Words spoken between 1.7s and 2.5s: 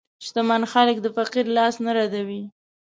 نه ردوي.